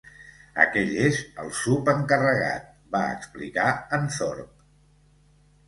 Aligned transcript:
Aquell 0.61 0.95
és 1.09 1.19
el 1.43 1.51
subencarregat, 1.57 2.73
va 2.97 3.03
explicar 3.19 3.69
en 4.01 4.11
Thorpe. 4.19 4.53